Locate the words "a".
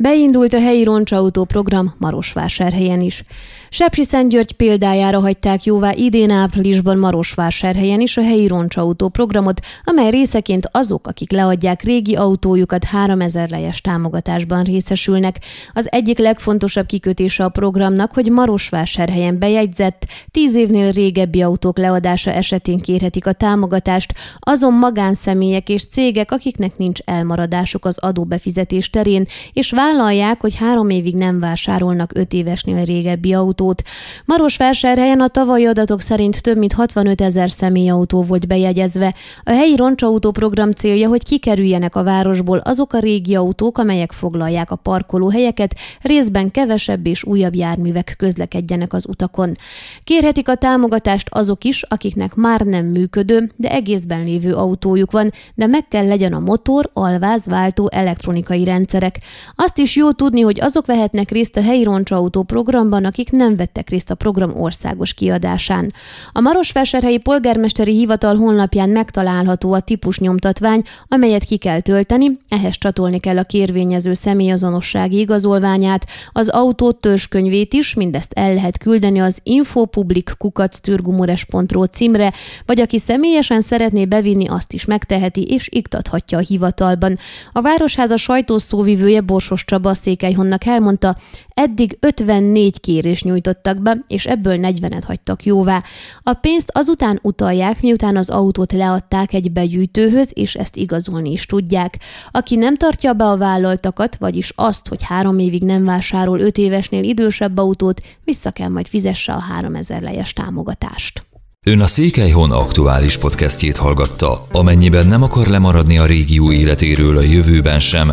0.54-0.60, 8.16-8.22, 17.44-17.48, 23.26-23.32, 35.20-35.28, 39.42-39.50, 41.96-42.02, 42.92-42.98, 44.70-44.76, 50.48-50.54, 56.32-56.38, 61.56-61.62, 64.10-64.14, 66.32-66.40, 69.72-69.80, 73.38-73.44, 86.38-86.40, 87.52-87.60, 96.22-96.32, 103.24-103.36, 109.32-109.40, 111.80-111.86, 115.98-116.06, 117.16-117.22